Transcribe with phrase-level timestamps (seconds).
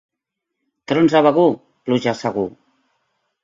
[0.93, 1.45] Trons a Begur,
[1.87, 2.51] pluja segur.